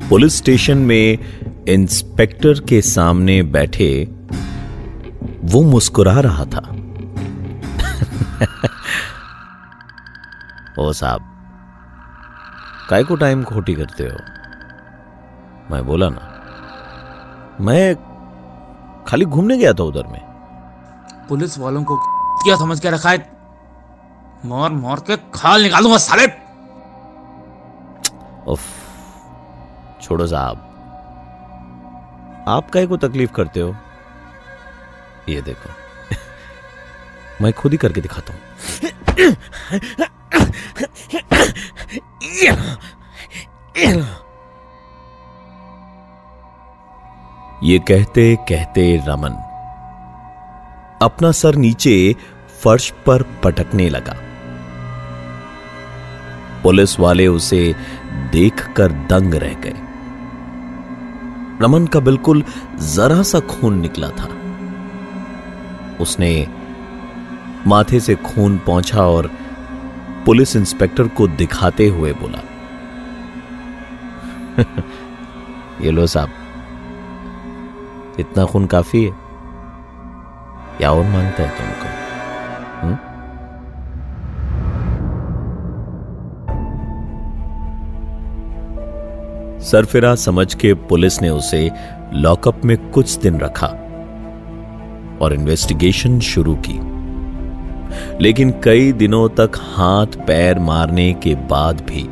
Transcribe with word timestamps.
Police 0.08 0.36
station 0.36 0.78
में 0.78 1.18
inspector 1.68 2.60
के 2.60 2.82
सामने 2.82 3.42
बैठे 3.42 4.08
वो 5.44 5.62
मुस्कुरा 5.62 6.20
रहा 6.20 6.44
था। 6.44 6.74
ओ 10.78 10.92
साहब 10.92 11.24
काय 12.90 13.04
को 13.04 13.16
टाइम 13.16 13.42
खोटी 13.44 13.74
करते 13.74 14.04
हो? 14.04 14.18
मैं 15.70 15.84
बोला 15.86 16.08
ना 16.10 16.20
मैं 17.60 17.94
खाली 19.08 19.24
घूमने 19.24 19.56
गया 19.58 19.72
था 19.78 19.82
उधर 19.84 20.06
में। 20.06 20.20
पुलिस 21.28 21.58
वालों 21.58 21.82
को 21.84 21.96
क्या 22.44 22.56
समझ 22.56 22.78
के 22.80 22.90
रखा 22.90 23.10
है 23.10 23.18
मार 24.46 24.70
मार 24.72 25.00
के 25.06 25.16
खाल 25.34 25.62
निकालूँगा 25.62 25.98
साले। 25.98 26.26
उफ 28.52 28.62
छोड़ो 30.02 30.26
साहब 30.26 30.64
आप 32.48 32.70
काय 32.70 32.86
को 32.86 32.96
तकलीफ़ 32.96 33.32
करते 33.32 33.60
हो? 33.60 33.74
ये 35.28 35.40
देखो 35.42 35.70
मैं 37.42 37.52
खुद 37.52 37.72
ही 37.72 37.78
करके 37.78 38.00
दिखाता 38.00 38.32
हूँ। 38.32 38.40
ये 47.62 47.78
कहते 47.78 48.36
कहते 48.36 49.04
रमन। 49.08 49.30
अपना 51.02 51.32
सर 51.32 51.54
नीचे 51.54 52.16
फर्श 52.64 52.90
पर 53.06 53.22
पटकने 53.22 53.88
लगा। 53.88 54.16
पुलिस 56.62 57.00
वाले 57.00 57.26
उसे 57.26 57.74
देखकर 58.32 58.92
दंग 58.92 59.34
रह 59.34 59.54
गए। 59.54 59.74
रमन 61.62 61.86
का 61.86 62.00
बिल्कुल 62.00 62.44
जरा 62.74 63.22
सा 63.22 63.40
खून 63.40 63.80
निकला 63.80 64.08
था। 64.08 64.28
उसने 66.00 66.48
माथे 67.66 68.00
से 68.00 68.14
खून 68.14 68.58
पहुँचा 68.58 68.98
और 68.98 69.30
पुलिस 70.28 70.56
इंस्पेक्टर 70.56 71.08
को 71.08 71.28
दिखाते 71.28 71.88
हुए 71.88 72.12
बोला, 72.12 72.38
ये 75.80 75.90
लो 75.90 76.06
साहब, 76.06 76.28
इतना 78.20 78.44
खून 78.44 78.66
काफ़ी 78.66 79.04
है 79.04 79.12
या 80.82 80.90
और 80.90 81.04
माँगता 81.04 81.42
है 81.42 81.48
तुमको 81.48 82.86
हुँ? 82.86 82.98
सरफिरा 89.60 90.14
समझ 90.14 90.54
के 90.54 90.74
पुलिस 90.74 91.22
ने 91.22 91.28
उसे 91.28 91.70
लॉकअप 92.12 92.64
में 92.64 92.90
कुछ 92.90 93.16
दिन 93.16 93.38
रखा 93.38 93.66
और 95.20 95.32
इन्वेस्टिगेशन 95.32 96.20
शुरू 96.20 96.54
की 96.54 96.97
लेकिन 98.20 98.54
कई 98.64 98.92
दिनों 98.92 99.28
तक 99.28 99.52
हाथ 99.56 100.06
पैर 100.06 100.58
मारने 100.58 101.12
के 101.12 101.34
बाद 101.34 101.80
भी 101.80 102.08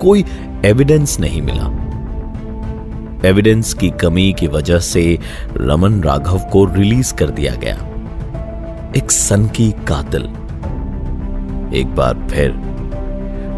कोई 0.00 0.24
एविडेंस 0.64 1.20
नहीं 1.20 1.42
मिला। 1.42 1.80
एविडेंस 3.28 3.74
की 3.74 3.90
कमी 3.90 4.32
की 4.32 4.46
वजह 4.46 4.78
से 4.78 5.18
रमन 5.56 6.02
राघव 6.02 6.38
को 6.38 6.64
रिलीज़ 6.64 7.14
कर 7.14 7.30
दिया 7.30 7.54
गया। 7.54 7.86
एक 8.96 9.10
सन 9.10 9.46
की 9.46 9.72
कातिल। 9.72 10.22
एक 11.74 11.94
बार 11.96 12.26
फिर 12.30 12.50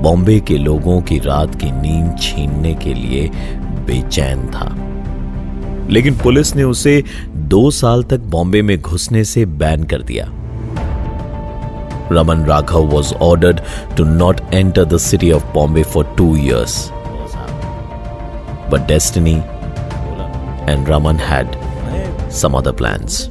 बॉम्बे 0.03 0.41
के 0.41 0.59
लोगों 0.59 1.03
की 1.03 1.19
रात 1.19 1.55
की 1.55 1.71
नींद 1.71 2.17
छीनने 2.21 2.75
के 2.75 2.95
लिए 2.95 3.31
बेचैन 3.87 4.47
था। 4.47 4.77
लेकिन 5.91 6.15
पुलिस 6.15 6.57
ने 6.57 6.63
उसे 6.63 7.05
दो 7.37 7.71
साल 7.71 8.03
तक 8.03 8.19
बॉम्बे 8.21 8.63
में 8.63 8.81
घुसने 8.81 9.25
से 9.25 9.47
बैन 9.47 9.85
कर 9.85 10.03
दिया। 10.03 10.33
Raman 12.15 12.45
Raghav 12.47 12.91
was 12.95 13.15
ordered 13.23 13.61
to 13.97 14.05
not 14.05 14.41
enter 14.55 14.85
the 14.85 14.99
city 15.11 15.33
of 15.33 15.53
Bombay 15.55 15.83
for 15.93 16.15
two 16.19 16.35
years 16.37 16.81
but 18.73 18.89
destiny 18.89 19.35
and 20.67 20.89
Raman 20.89 21.19
had 21.19 21.57
some 22.33 22.55
other 22.55 22.73
plans. 22.73 23.29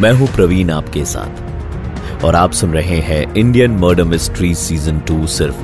मैं 0.00 0.10
हूँ 0.12 0.26
प्रवीण 0.34 0.70
आपके 0.70 1.04
साथ 1.04 1.59
और 2.24 2.36
आप 2.36 2.52
सुन 2.52 2.72
रहे 2.72 3.00
हैं 3.00 3.34
Indian 3.34 3.70
murder 3.70 4.04
mystery 4.04 4.54
season 4.54 5.00
two 5.00 5.26
सिर्फ़ 5.26 5.56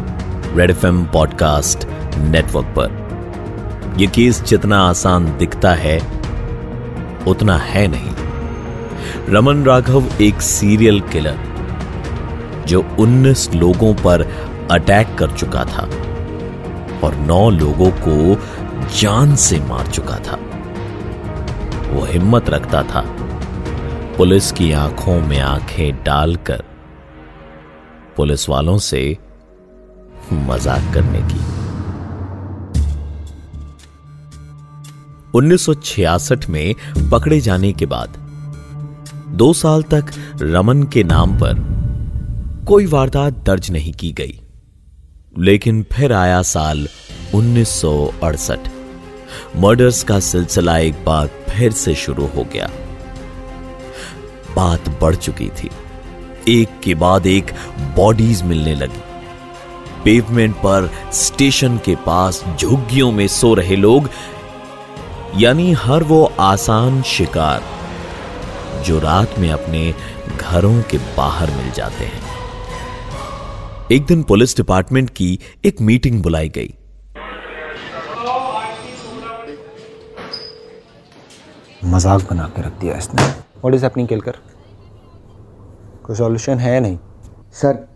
रेड 0.57 0.71
एफ़ 0.71 0.87
पॉडकास्ट 0.87 1.85
नेटवर्क 2.19 2.67
पर। 2.67 3.07
यह 3.99 4.09
केस 4.09 4.43
जितना 4.43 4.79
आसान 4.79 5.37
दिखता 5.39 5.75
है, 5.75 5.99
उतना 7.29 7.57
है 7.57 7.87
नहीं। 7.87 8.11
रमन 9.29 9.65
राघव 9.65 10.05
एक 10.21 10.43
सीरियल 10.43 11.01
किलर 11.01 11.39
जो 12.67 12.97
19 12.99 13.55
लोगों 13.55 13.95
पर 13.95 14.23
अटैक 14.71 15.15
कर 15.15 15.31
चुका 15.31 15.65
था 15.65 15.91
और 17.05 17.15
9 17.15 17.51
लोगों 17.51 17.91
को 17.91 18.41
जान 19.01 19.37
से 19.37 19.59
मार 19.59 19.87
चुका 19.87 20.17
था। 20.17 20.39
वो 21.93 22.05
हिम्मत 22.05 22.51
रखता 22.51 22.83
था 22.83 23.16
पुलिस 24.17 24.53
की 24.53 24.73
आँखों 24.73 25.21
में 25.21 25.39
आँखें 25.39 26.05
डालकर 26.05 26.63
पुलिस 28.17 28.49
वालों 28.49 28.79
से 28.79 29.19
मज़ाक 30.33 30.95
करने 30.95 31.21
की। 31.23 31.41
1966 35.39 36.49
में 36.49 36.75
पकड़े 37.13 37.41
जाने 37.41 37.73
के 37.73 37.87
बाद 37.87 38.17
दो 39.29 39.53
साल 39.53 39.83
तक 39.83 40.13
रमन 40.43 40.83
के 40.83 41.05
नाम 41.05 41.37
पर 41.41 42.65
कोई 42.69 42.87
वारदात 42.87 43.45
दर्ज 43.47 43.71
नहीं 43.71 43.93
की 43.93 44.13
गई। 44.13 44.41
लेकिन 45.39 45.83
फिर 45.93 46.13
आया 46.13 46.43
साल 46.43 46.89
1968 47.35 48.69
मर्डर्स 49.57 50.03
का 50.03 50.21
सिलसिला 50.21 50.79
एक 50.79 51.05
बार 51.05 51.27
फिर 51.27 51.73
से 51.73 51.95
शुरू 51.95 52.27
हो 52.27 52.45
गया। 52.45 52.71
बात 54.57 54.89
बढ़ 55.01 55.15
चुकी 55.17 55.49
थी। 55.49 55.71
एक 56.49 56.81
के 56.85 56.95
बाद 56.95 57.27
एक 57.27 57.53
बॉडीज 57.97 58.43
मिलने 58.43 58.75
लगी। 58.75 59.03
पेवमेंट 60.05 60.55
पर 60.57 60.91
स्टेशन 61.13 61.79
के 61.79 61.95
पास 61.97 62.43
झुग्गियों 62.59 63.11
में 63.13 63.27
सो 63.29 63.55
रहे 63.55 63.77
लोग, 63.77 64.09
यानी 65.37 65.73
हर 65.73 66.03
वो 66.03 66.25
आसान 66.41 67.03
शिकार, 67.03 67.63
जो 68.85 68.99
रात 68.99 69.39
में 69.39 69.51
अपने 69.51 69.95
घरों 70.37 70.81
के 70.83 70.99
बाहर 71.17 71.51
मिल 71.51 71.71
जाते 71.71 72.05
हैं। 72.05 72.25
एक 73.93 74.07
दिन 74.07 74.23
पुलिस 74.23 74.57
डिपार्टमेंट 74.57 75.11
की 75.11 75.39
एक 75.65 75.81
मीटिंग 75.81 76.23
बुलाई 76.23 76.49
गई। 76.49 76.75
मज़ाक 81.85 82.31
बना 82.31 82.45
के 82.47 82.63
रख 82.63 82.81
दिया 82.81 82.97
इसने। 82.97 83.46
व्हाट 83.57 83.75
इज़ 83.75 83.85
हैपनिंग 83.85 84.09
केलकर 84.09 84.37
कोई 86.05 86.17
सॉल्यूशन 86.17 86.59
है 86.59 86.79
नहीं 86.81 86.99
सर 87.53 87.87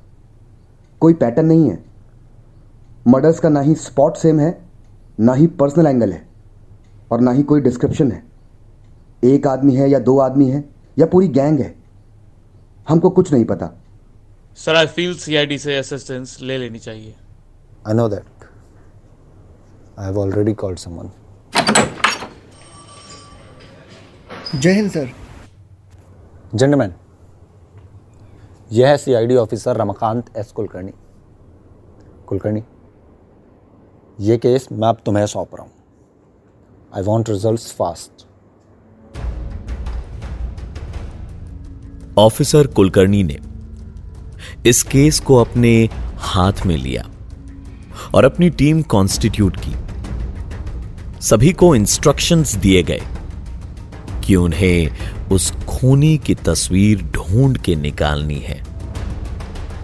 कोई 1.01 1.15
पैटर्न 1.15 1.47
नहीं 1.47 1.69
है 1.71 1.79
मर्डर्स 3.09 3.41
का 3.41 3.49
ना 3.49 3.61
ही 3.61 3.75
स्पॉट 3.75 4.17
सेम 4.17 4.41
है 4.41 4.51
ना 5.21 5.35
ही 5.35 5.47
पर्सनल 5.61 5.87
एंगल 5.87 6.13
है 6.13 6.27
और 7.13 7.21
ना 7.21 7.33
ही 7.33 7.43
कोई 7.43 7.61
डिस्क्रिप्शन 7.61 8.13
है 8.13 8.23
एक 9.25 9.47
आदमी 9.47 9.75
है 9.77 9.89
या 9.91 9.99
दो 9.99 10.19
आदमी 10.19 10.49
है 10.51 10.65
या 10.99 11.07
पूरी 11.07 11.29
गैंग 11.29 11.61
है 11.61 11.75
हमको 12.89 13.11
कुछ 13.11 13.33
नहीं 13.33 13.45
पता 13.45 13.71
सर 14.57 14.77
आई 14.77 14.87
फील 14.87 15.15
सीआईडी 15.19 15.59
से 15.59 15.77
असिस्टेंस 15.77 16.39
ले 16.43 16.59
लेनी 16.59 16.79
चाहिए। 16.79 17.15
I 17.89 17.95
know 17.95 18.09
that 18.09 18.45
I 19.99 20.07
have 20.07 20.19
already 20.19 20.55
called 20.55 20.79
someone 20.79 21.11
Jai 24.55 24.73
Hind 24.73 24.91
sir 24.91 25.11
Gentlemen, 26.53 26.91
यह 28.73 28.89
है 28.89 28.97
CID 28.97 29.35
officer 29.37 29.77
Ramakant 29.77 30.31
S 30.37 30.51
Kulkarni 30.53 30.93
Kulkarni 32.27 32.63
ये 34.19 34.37
केस 34.37 34.67
मैं 34.73 34.89
अब 34.89 34.99
तुम्हें 35.07 35.27
सौंप 35.27 35.55
रहा 35.55 35.63
हूँ 35.63 35.73
I 36.97 37.03
want 37.03 37.31
result 37.31 37.75
fast 37.77 38.27
officer 42.19 42.67
Kulkarni 42.77 43.23
ने 43.23 43.39
इस 44.67 44.83
केस 44.83 45.21
को 45.21 45.37
अपने 45.37 45.73
हाथ 46.25 46.67
में 46.67 46.77
लिया 46.77 47.07
और 48.15 48.25
अपनी 48.25 48.51
टीम 48.59 48.83
कॉन्स्टिट्यूट 48.89 49.57
की 49.67 49.75
सभी 51.23 51.53
को 51.53 51.75
इंस्ट्रक्शंस 51.77 52.55
दिए 52.57 52.83
गए 52.83 53.01
कि 54.27 54.37
उन्हें 54.37 55.11
उस 55.31 55.51
खूनी 55.51 56.19
की 56.19 56.35
तस्वीर 56.35 57.03
ढूंढ 57.03 57.57
के 57.57 57.77
निकालनी 57.77 58.39
है। 58.39 58.65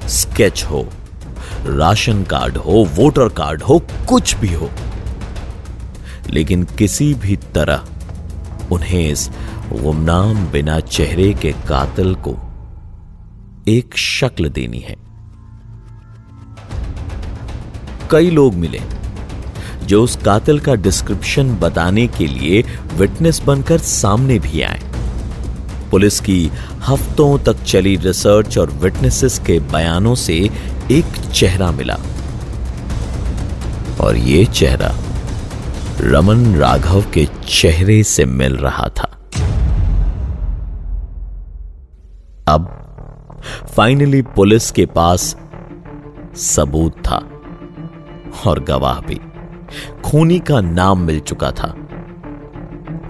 स्केच 0.09 0.65
हो, 0.65 0.89
राशन 1.67 2.23
कार्ड 2.23 2.57
हो, 2.57 2.89
वोटर 2.95 3.29
कार्ड 3.29 3.63
हो, 3.63 3.83
कुछ 4.09 4.37
भी 4.37 4.55
हो। 4.55 4.71
लेकिन 6.31 6.65
किसी 6.65 7.15
भी 7.15 7.37
तरह 7.37 7.85
उन्हें 8.73 9.11
इस 9.11 9.31
गुमनाम 9.73 10.47
बिना 10.47 10.81
चेहरे 10.81 11.35
के 11.35 11.53
कातिल 11.53 12.15
को 12.15 12.37
एक 13.69 13.97
शक्ल 13.97 14.49
देनी 14.49 14.79
है। 14.79 14.97
कई 18.11 18.31
लोग 18.31 18.55
मिले 18.55 18.81
जो 19.85 20.05
उस 20.05 20.17
कातिल 20.17 20.61
का 20.61 20.75
डिस्क्रिप्शन 20.75 21.55
बताने 21.55 22.07
के 22.07 22.27
लिए 22.27 22.65
विटनेस 22.95 23.43
बनकर 23.43 23.79
सामने 23.79 24.39
भी 24.39 24.63
आए। 24.63 24.96
पुलिस 25.97 26.21
की 26.21 26.51
हफ्तों 26.89 27.39
तक 27.39 27.63
चली 27.63 27.97
रिसर्च 27.97 28.59
और 28.59 28.71
विटनेसेस 28.71 29.39
के 29.39 29.59
बयानों 29.59 30.15
से 30.15 30.51
एक 30.91 31.05
चेहरा 31.33 31.71
मिला। 31.71 31.97
और 34.01 34.17
ये 34.17 34.45
चेहरा 34.45 34.95
रमन 36.01 36.55
राघव 36.55 37.05
के 37.15 37.29
चेहरे 37.49 38.03
से 38.03 38.25
मिल 38.25 38.57
रहा 38.57 38.89
था। 38.89 39.29
अब 42.49 42.69
फाइनली 43.77 44.23
पुलिस 44.23 44.71
के 44.71 44.87
पास 44.87 45.37
सबूत 46.37 46.93
था 46.93 47.23
और 48.47 48.61
गवाह 48.61 49.01
भी। 49.01 49.21
खूनी 50.05 50.39
का 50.39 50.61
नाम 50.61 51.01
मिल 51.01 51.21
चुका 51.21 51.51
था। 51.51 51.69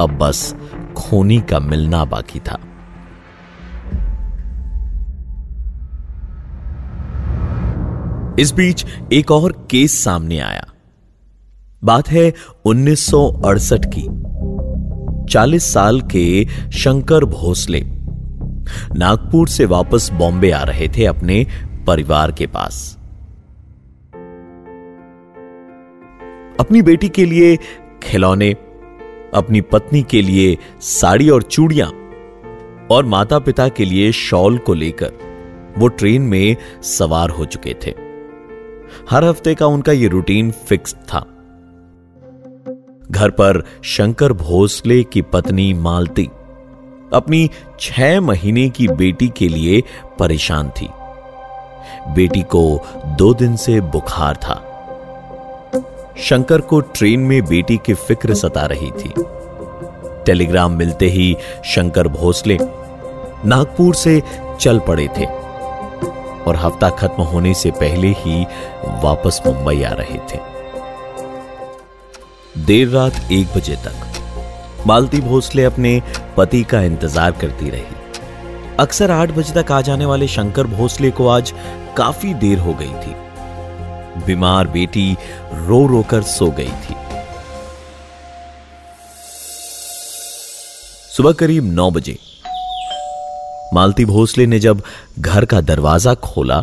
अब 0.00 0.18
बस 0.22 0.54
खूनी 0.96 1.40
का 1.40 1.58
मिलना 1.58 2.04
बाकी 2.04 2.40
था। 2.40 2.58
इस 8.38 8.52
बीच 8.52 8.86
एक 9.12 9.30
और 9.30 9.66
केस 9.70 10.04
सामने 10.04 10.38
आया। 10.38 10.66
बात 11.84 12.08
है 12.08 12.32
1968 12.64 13.86
की। 13.86 14.06
40 15.32 15.72
साल 15.74 16.00
के 16.00 16.44
शंकर 16.72 17.24
भोसले 17.24 17.80
नागपुर 18.96 19.48
से 19.48 19.64
वापस 19.64 20.10
बॉम्बे 20.12 20.50
आ 20.50 20.62
रहे 20.62 20.88
थे 20.88 21.04
अपने 21.04 21.46
परिवार 21.86 22.32
के 22.32 22.46
पास। 22.46 22.98
अपनी 26.60 26.82
बेटी 26.82 27.08
के 27.08 27.24
लिए 27.24 27.56
खिलौने, 28.02 28.52
अपनी 29.34 29.60
पत्नी 29.60 30.02
के 30.02 30.22
लिए 30.22 30.58
साड़ी 30.80 31.28
और 31.28 31.42
चूड़ियाँ 31.42 31.88
और 32.90 33.04
माता 33.04 33.38
पिता 33.38 33.68
के 33.68 33.84
लिए 33.84 34.12
शॉल 34.12 34.58
को 34.58 34.74
लेकर 34.74 35.12
वो 35.78 35.88
ट्रेन 35.88 36.22
में 36.22 36.56
सवार 36.82 37.30
हो 37.30 37.44
चुके 37.44 37.74
थे। 37.86 38.05
हर 39.10 39.24
हफ़्ते 39.24 39.54
का 39.54 39.66
उनका 39.66 39.92
ये 39.92 40.08
रूटीन 40.08 40.50
फिक्स 40.50 40.94
था। 40.94 41.20
घर 43.10 43.30
पर 43.30 43.64
शंकर 43.82 44.32
भोसले 44.32 45.04
की 45.04 45.22
पत्नी 45.22 45.74
मालती 45.74 46.30
अपनी 47.12 47.50
छह 47.80 48.20
महीने 48.20 48.68
की 48.68 48.88
बेटी 48.88 49.28
के 49.28 49.48
लिए 49.48 49.82
परेशान 50.18 50.70
थी। 50.70 50.88
बेटी 52.08 52.42
को 52.42 52.80
दो 53.06 53.34
दिन 53.34 53.56
से 53.56 53.80
बुखार 53.80 54.36
था। 54.36 54.62
शंकर 56.18 56.60
को 56.60 56.80
ट्रेन 56.80 57.20
में 57.20 57.44
बेटी 57.44 57.76
की 57.76 57.94
फ़िक्र 57.94 58.34
सता 58.34 58.66
रही 58.66 58.90
थी। 58.90 59.12
टेलीग्राम 60.26 60.72
मिलते 60.72 61.06
ही 61.06 61.36
शंकर 61.64 62.08
भोसले 62.08 62.58
नागपुर 63.44 63.94
से 63.94 64.22
चल 64.60 64.78
पड़े 64.78 65.08
थे। 65.18 65.45
और 66.46 66.56
हफ़्ता 66.56 66.88
खत्म 66.98 67.22
होने 67.24 67.54
से 67.54 67.70
पहले 67.80 68.08
ही 68.18 68.44
वापस 69.02 69.40
मुंबई 69.46 69.82
आ 69.82 69.92
रहे 69.92 70.18
थे। 70.28 70.38
देर 72.66 72.88
रात 72.88 73.32
एक 73.32 73.46
बजे 73.56 73.76
तक, 73.76 74.84
मालती 74.86 75.20
भोसले 75.20 75.64
अपने 75.64 76.00
पति 76.36 76.62
का 76.64 76.80
इंतज़ार 76.82 77.32
करती 77.32 77.70
रही। 77.70 77.94
अक्सर 78.78 79.10
आठ 79.10 79.30
बजे 79.30 79.52
तक 79.54 79.72
आ 79.72 79.80
जाने 79.80 80.04
वाले 80.04 80.28
शंकर 80.28 80.66
भोसले 80.68 81.10
को 81.10 81.28
आज 81.28 81.52
काफ़ी 81.96 82.34
देर 82.36 82.58
हो 82.58 82.74
गई 82.74 82.92
थी। 82.96 83.14
बीमार 84.26 84.66
बेटी 84.68 85.12
रो 85.54 85.86
रोकर 85.86 86.22
सो 86.24 86.50
गई 86.50 86.72
थी। 86.82 86.94
सुबह 91.10 91.32
करीब 91.32 91.72
नौ 91.72 91.90
बजे 91.90 92.18
मालती 93.74 94.04
भोसले 94.04 94.46
ने 94.46 94.58
जब 94.58 94.82
घर 95.18 95.44
का 95.44 95.60
दरवाज़ा 95.60 96.14
खोला 96.14 96.60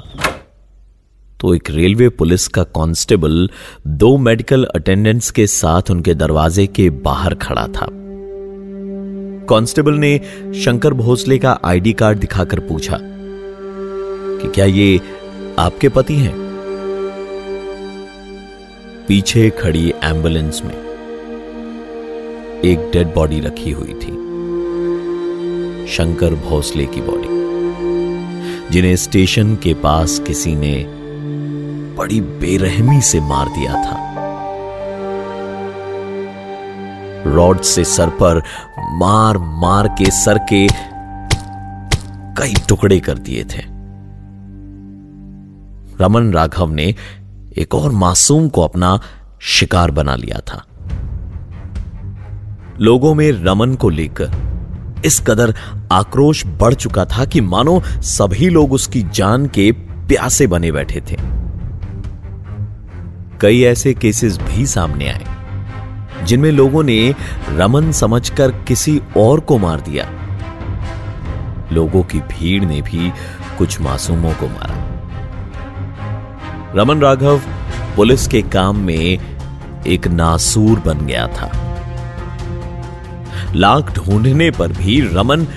तो 1.39 1.53
एक 1.55 1.69
रेलवे 1.69 2.09
पुलिस 2.09 2.47
का 2.47 2.63
कांस्टेबल 2.63 3.50
दो 3.88 4.17
मेडिकल 4.17 4.63
अटेंडेंट्स 4.65 5.31
के 5.31 5.47
साथ 5.47 5.91
उनके 5.91 6.13
दरवाजे 6.13 6.67
के 6.67 6.89
बाहर 6.89 7.35
खड़ा 7.35 7.67
था। 7.67 7.88
कांस्टेबल 9.50 9.94
ने 9.94 10.17
शंकर 10.55 10.94
भोसले 10.94 11.38
का 11.38 11.59
आईडी 11.65 11.94
कार्ड 11.94 12.19
दिखाकर 12.19 12.59
पूछा 12.59 13.00
कि 13.01 14.51
क्या 14.51 14.65
ये 14.65 15.01
आपके 15.59 15.89
पति 15.89 16.15
हैं? 16.15 16.33
पीछे 19.07 19.49
खड़ी 19.49 19.94
एंबुलेंस 20.03 20.61
में 20.65 20.75
एक 22.65 22.89
डेड 22.94 23.13
बॉडी 23.13 23.39
रखी 23.39 23.71
हुई 23.71 23.94
थी। 23.94 24.11
शंकर 25.88 26.35
भोसले 26.35 26.85
की 26.85 27.01
बॉडी 27.01 27.44
जिन्हें 28.71 28.95
स्टेशन 28.95 29.56
के 29.56 29.73
पास 29.73 30.19
किसी 30.19 30.56
ने 30.56 30.85
बड़ी 31.97 32.21
बेरहमी 32.21 33.02
से 33.02 33.19
मार 33.19 33.47
दिया 33.47 33.73
था। 33.73 33.97
रॉड 37.25 37.61
से 37.61 37.83
सर 37.83 38.09
पर 38.09 38.42
मार 38.80 39.37
मार 39.37 39.87
के 39.87 40.11
सर 40.11 40.37
के 40.37 40.68
कई 42.42 42.54
टुकड़े 42.69 42.99
कर 42.99 43.18
दिए 43.18 43.44
थे। 43.44 43.61
रमन 46.04 46.33
राघव 46.33 46.71
ने 46.71 46.95
एक 47.57 47.75
और 47.75 47.92
मासूम 47.92 48.49
को 48.49 48.61
अपना 48.61 48.99
शिकार 49.42 49.92
बना 49.92 50.16
लिया 50.16 50.40
था। 50.40 50.66
लोगों 52.80 53.13
में 53.13 53.31
रमन 53.31 53.75
को 53.75 53.90
लेकर 53.90 54.53
इस 55.06 55.19
कदर 55.19 55.54
आक्रोश 55.92 56.45
बढ़ 56.45 56.74
चुका 56.74 57.06
था 57.06 57.26
कि 57.26 57.42
मानो 57.42 57.81
सभी 57.90 58.50
लोग 58.50 58.74
उसकी 58.74 59.02
जान 59.14 59.45
के 59.48 59.72
प्यासे 60.07 60.48
बने 60.48 60.72
बैठे 60.72 61.02
थे। 61.02 61.18
कई 63.42 63.62
ऐसे 63.64 63.94
केसेस 63.94 64.38
भी 64.38 64.66
सामने 64.66 65.07
आए, 65.07 65.26
जिनमें 66.26 66.52
लोगों 66.52 66.83
ने 66.83 67.16
रमन 67.50 67.92
समझकर 67.92 68.52
किसी 68.52 69.02
और 69.18 69.40
को 69.40 69.57
मार 69.57 69.81
दिया। 69.81 70.10
लोगों 71.72 72.04
की 72.04 72.19
भीड़ 72.19 72.64
ने 72.64 72.81
भी 72.81 73.12
कुछ 73.57 73.81
मासूमों 73.81 74.33
को 74.33 74.48
मारा। 74.48 74.80
रमन 76.76 77.02
राघव 77.02 77.42
पुलिस 77.95 78.28
के 78.28 78.42
काम 78.42 78.78
में 78.78 79.19
एक 79.88 80.07
नासूर 80.07 80.80
बन 80.80 81.06
गया 81.06 81.28
था। 81.28 81.72
लाख 83.56 83.94
ढूँढने 83.95 84.50
पर 84.52 84.72
भी 84.74 85.00
रमन 85.07 85.48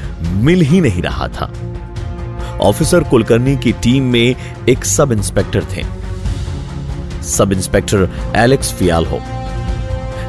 मिल 0.45 0.61
ही 0.63 0.81
नहीं 0.81 1.03
रहा 1.03 1.29
था। 1.31 1.51
ऑफिसर 2.63 3.05
कुलकर्णी 3.05 3.57
की 3.57 3.73
टीम 3.83 4.05
में 4.13 4.35
एक 4.69 4.85
सब 4.85 5.13
इंस्पेक्टर 5.13 5.65
थे। 5.73 5.85
सब 7.27 7.53
इंस्पेक्टर 7.53 8.09
एलेक्स 8.37 8.73
फियाल 8.73 9.07
हो 9.07 9.21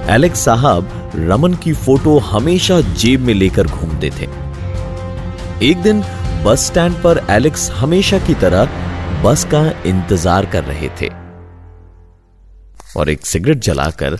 एलेक्स 0.10 0.40
साहब 0.40 0.90
रमन 1.16 1.54
की 1.54 1.74
फ़ोटो 1.76 2.18
हमेशा 2.26 2.80
जेब 2.82 3.22
में 3.22 3.34
लेकर 3.34 3.68
घूमते 3.68 4.10
थे। 4.12 4.28
एक 5.62 5.82
दिन 5.82 6.04
बस 6.46 6.66
स्टैंड 6.68 6.96
पर 7.04 7.26
एलेक्स 7.30 7.70
हमेशा 7.72 8.20
की 8.20 8.34
तरह 8.36 8.70
बस 9.24 9.44
का 9.54 9.64
इंतज़ार 9.86 10.46
कर 10.46 10.64
रहे 10.64 10.90
थे 11.02 11.10
और 12.98 13.10
एक 13.10 13.26
सिगरेट 13.26 13.60
जलाकर 13.60 14.18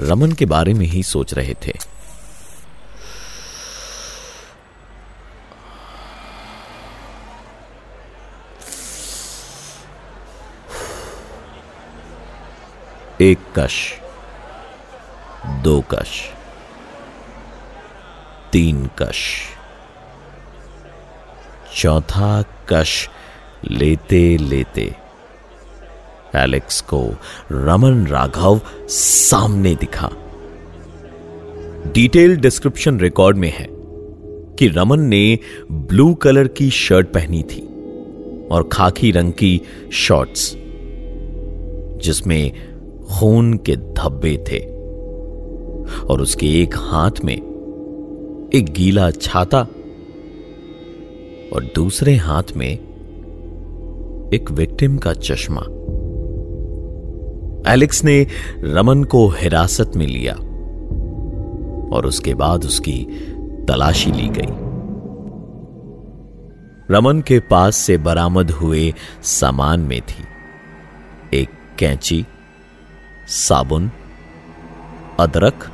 रमन 0.00 0.32
के 0.32 0.46
बारे 0.46 0.74
में 0.74 0.86
ही 0.86 1.02
सोच 1.02 1.34
रहे 1.34 1.54
थे। 1.66 1.72
एक 13.20 13.38
कश, 13.56 13.74
दो 15.64 15.80
कश, 15.80 16.10
तीन 18.52 18.88
कश। 18.98 19.18
चौथा 21.76 22.42
कश 22.68 23.08
लेते 23.70 24.36
लेते 24.38 24.94
एलेक्स 26.36 26.80
को 26.80 27.02
रमन 27.52 28.06
राघव 28.06 28.60
सामने 28.88 29.74
दिखा। 29.74 30.10
डिटेल 31.92 32.36
डिस्क्रिप्शन 32.36 33.00
रिकॉर्ड 33.00 33.36
में 33.36 33.50
है 33.50 33.66
कि 34.56 34.68
रमन 34.68 35.00
ने 35.00 35.38
ब्लू 35.70 36.14
कलर 36.14 36.48
की 36.48 36.70
शर्ट 36.70 37.12
पहनी 37.12 37.42
थी 37.42 37.62
और 38.48 38.68
खाकी 38.72 39.10
रंग 39.10 39.32
की 39.32 39.60
शॉर्ट्स, 39.92 40.52
जिसमें 42.02 42.69
खून 43.10 43.54
के 43.54 43.76
धब्बे 43.76 44.36
थे 44.50 44.58
और 46.04 46.20
उसके 46.20 46.46
एक 46.62 46.74
हाथ 46.76 47.10
में 47.24 47.36
एक 48.54 48.72
गीला 48.76 49.10
छाता 49.10 49.60
और 51.52 51.72
दूसरे 51.74 52.16
हाथ 52.16 52.42
में 52.56 52.70
एक 54.34 54.50
विक्टिम 54.50 54.98
का 54.98 55.12
चश्मा। 55.12 55.60
एलेक्स 57.72 58.04
ने 58.04 58.26
रमन 58.58 59.04
को 59.04 59.28
हिरासत 59.28 59.92
में 59.96 60.06
लिया 60.06 60.34
और 61.96 62.06
उसके 62.06 62.34
बाद 62.34 62.64
उसकी 62.64 63.02
तलाशी 63.68 64.12
ली 64.12 64.28
गई। 64.28 64.52
रमन 66.90 67.20
के 67.20 67.38
पास 67.40 67.76
से 67.76 67.98
बरामद 67.98 68.50
हुए 68.50 68.92
सामान 69.22 69.80
में 69.80 70.00
थी 70.00 70.24
एक 71.36 71.48
कैंची 71.78 72.24
साबुन, 73.30 73.90
अदरक, 75.20 75.70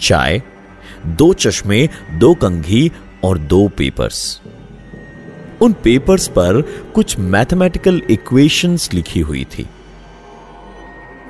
चाय, 0.00 0.42
दो 1.06 1.32
चश्मे, 1.32 1.88
दो 2.12 2.34
कंघी 2.34 2.92
और 3.24 3.38
दो 3.38 3.68
पेपर्स 3.68 4.40
उन 5.62 5.72
पेपर्स 5.72 6.28
पर 6.28 6.62
कुछ 6.94 7.18
मैथमेटिकल 7.18 8.02
इक्वेशंस 8.10 8.92
लिखी 8.92 9.20
हुई 9.20 9.44
थी। 9.44 9.68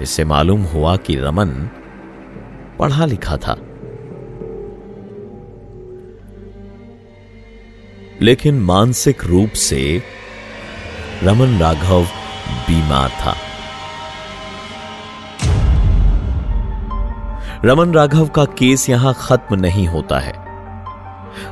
इससे 0.02 0.24
मालूम 0.24 0.62
हुआ 0.62 0.96
कि 0.96 1.16
रमन 1.16 1.68
पढ़ा 2.78 3.06
लिखा 3.06 3.36
था। 3.36 3.56
लेकिन 8.22 8.60
मानसिक 8.60 9.24
रूप 9.24 9.50
से 9.50 10.02
रमन 11.22 11.58
राघव 11.58 12.04
बीमार 12.66 13.08
था। 13.08 13.36
रमन 17.64 17.92
राघव 17.94 18.26
का 18.28 18.44
केस 18.44 18.88
यहाँ 18.90 19.14
खत्म 19.18 19.56
नहीं 19.56 19.86
होता 19.88 20.18
है। 20.18 20.32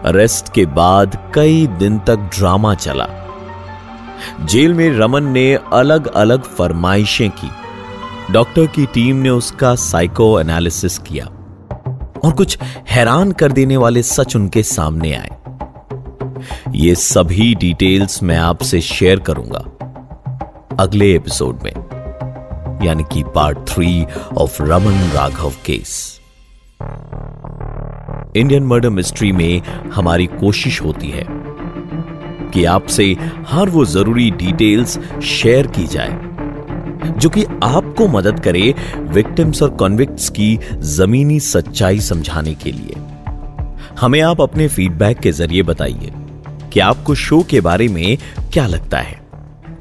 अरेस्ट 0.05 0.53
के 0.53 0.67
बाद 0.67 1.17
कई 1.35 1.67
दिन 1.67 1.99
तक 1.99 2.17
ड्रामा 2.35 2.75
चला। 2.75 3.07
जेल 4.45 4.75
में 4.75 4.91
रमन 4.91 5.25
ने 5.25 5.59
अलग 5.73 6.07
अलग 6.07 6.43
फरमाइशें 6.43 7.31
की। 7.31 7.51
डॉक्टर 8.33 8.67
की 8.67 8.87
टीम 8.87 9.17
ने 9.17 9.31
उसका 9.31 9.75
साइको 9.75 10.41
एनालिसिस 10.41 10.99
किया 10.99 11.25
और 12.25 12.33
कुछ 12.33 12.59
हैरान 12.91 13.33
कर 13.33 13.53
देने 13.53 13.77
वाले 13.77 14.03
सच 14.03 14.37
उनके 14.37 14.63
सामने 14.63 15.15
आए। 15.15 15.31
ये 16.75 16.95
सभी 16.95 17.55
डिटेल्स 17.55 18.23
मैं 18.23 18.39
आपसे 18.39 18.81
शेयर 18.81 19.21
करूँगा 19.21 19.65
अगले 20.81 21.15
एपिसोड 21.15 21.63
में। 21.65 22.02
यानी 22.85 23.05
कि 23.13 23.23
part 23.35 23.59
three 23.69 24.05
of 24.39 24.63
Raman 24.63 25.11
Raghav 25.15 25.53
case 25.67 26.21
Indian 28.37 28.63
murder 28.63 28.91
mystery 28.91 29.33
में 29.33 29.63
हमारी 29.95 30.27
कोशिश 30.27 30.81
होती 30.83 31.11
है 31.11 31.27
कि 32.51 32.65
आपसे 32.65 33.05
हर 33.49 33.69
वो 33.69 33.85
ज़रूरी 33.85 34.31
डिटेल्स 34.31 34.99
शेयर 35.23 35.67
की 35.67 35.87
जाए, 35.87 36.19
जो 37.13 37.29
कि 37.29 37.45
आपको 37.63 38.09
मदद 38.09 38.41
करे 38.41 38.75
विक्टिम्स 38.99 39.63
और 39.63 39.71
कॉन्विक्ट्स 39.71 40.29
की 40.31 40.59
जमीनी 40.75 41.41
सच्चाई 41.41 42.01
समझाने 42.01 42.55
के 42.55 42.73
लिए। 42.73 42.97
हमें 44.01 44.21
आप 44.21 44.41
अपने 44.41 44.69
फीडबैक 44.69 45.19
के 45.19 45.33
ज़रिए 45.33 45.63
बताइए 45.63 46.13
कि 46.73 46.81
आपको 46.81 47.15
शो 47.15 47.43
के 47.51 47.61
बारे 47.61 47.89
में 47.89 48.19
क्या 48.53 48.67
लगता 48.67 48.99
है। 48.99 49.22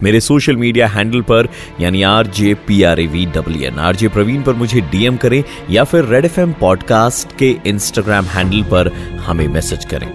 मेरे 0.03 0.20
सोशल 0.20 0.55
मीडिया 0.55 0.88
हैंडल 0.88 1.22
पर, 1.22 1.48
यानी 1.81 2.03
R 2.03 2.27
J 2.27 2.53
P 2.67 2.81
R 2.84 3.00
A 3.00 3.05
V 3.08 3.25
W 3.25 3.63
N 3.63 3.79
R 3.79 3.96
J 3.96 4.08
Praveen 4.08 4.41
पर 4.43 4.53
मुझे 4.53 4.81
डीएम 4.81 5.17
करें 5.17 5.43
या 5.70 5.84
फिर 5.84 6.05
रेड 6.05 6.25
एफ़ 6.25 6.39
एम 6.39 6.53
पॉडकास्ट 6.53 7.38
के 7.38 7.50
इंस्टाग्राम 7.65 8.25
हैंडल 8.25 8.63
पर 8.63 8.91
हमें 9.25 9.48
मैसेज 9.48 9.86
करें। 9.86 10.10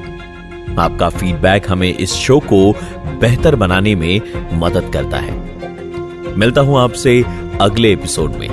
आपका 0.79 1.09
फीडबैक 1.09 1.71
हमें 1.71 1.95
इस 1.95 2.13
शो 2.13 2.39
को 2.39 2.73
बेहतर 3.21 3.55
बनाने 3.55 3.95
में 3.95 4.21
मदद 4.53 4.91
करता 4.93 5.19
है। 5.19 6.37
मिलता 6.37 6.61
हूँ 6.61 6.79
आपसे 6.79 7.23
अगले 7.61 7.93
एपिसोड 7.93 8.37
में। 8.37 8.49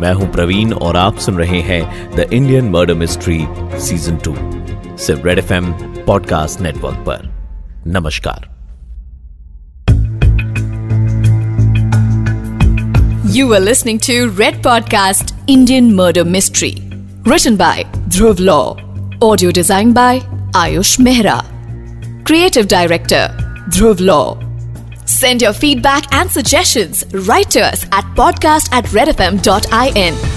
मैं 0.00 0.12
हूँ 0.12 0.30
प्रवीण 0.32 0.72
और 0.72 0.96
आप 0.96 1.18
सुन 1.18 1.36
रहे 1.36 1.60
हैं 1.60 1.82
the 2.16 2.28
Indian 2.32 2.70
murder 2.70 2.94
mystery 2.94 3.44
season 3.80 4.16
two 4.16 4.34
सिर्फ़ 4.96 5.26
red 5.26 5.38
F 5.38 5.52
M 5.52 5.72
podcast 6.06 6.60
network 6.60 7.04
पर। 7.08 7.30
नमस्कार। 7.86 8.51
You 13.32 13.50
are 13.54 13.60
listening 13.60 13.98
to 14.00 14.28
Red 14.32 14.56
Podcast 14.56 15.32
Indian 15.46 15.96
Murder 15.96 16.22
Mystery. 16.22 16.76
Written 17.22 17.56
by 17.56 17.84
Dhruv 18.10 18.38
Law. 18.38 18.76
Audio 19.22 19.50
designed 19.50 19.94
by 19.94 20.18
Ayush 20.52 20.98
Mehra. 20.98 21.40
Creative 22.26 22.68
Director 22.68 23.34
Dhruv 23.70 24.00
Law. 24.00 24.38
Send 25.06 25.40
your 25.40 25.54
feedback 25.54 26.12
and 26.12 26.30
suggestions 26.30 27.06
right 27.26 27.48
to 27.48 27.60
us 27.60 27.84
at 27.84 28.04
podcast 28.14 28.70
at 28.70 28.84
redfm.in. 28.96 30.31